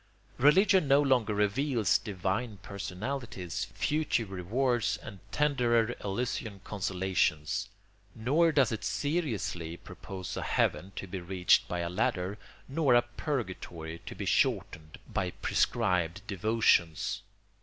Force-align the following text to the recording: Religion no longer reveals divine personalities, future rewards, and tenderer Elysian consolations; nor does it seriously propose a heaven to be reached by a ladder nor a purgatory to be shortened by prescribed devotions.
Religion 0.39 0.87
no 0.87 0.99
longer 0.99 1.31
reveals 1.35 1.99
divine 1.99 2.57
personalities, 2.63 3.65
future 3.75 4.25
rewards, 4.25 4.97
and 4.97 5.19
tenderer 5.31 5.93
Elysian 6.03 6.59
consolations; 6.63 7.69
nor 8.15 8.51
does 8.51 8.71
it 8.71 8.83
seriously 8.83 9.77
propose 9.77 10.35
a 10.35 10.41
heaven 10.41 10.91
to 10.95 11.05
be 11.05 11.19
reached 11.21 11.67
by 11.67 11.81
a 11.81 11.87
ladder 11.89 12.39
nor 12.67 12.95
a 12.95 13.03
purgatory 13.03 14.01
to 14.07 14.15
be 14.15 14.25
shortened 14.25 14.97
by 15.07 15.29
prescribed 15.29 16.25
devotions. 16.25 17.21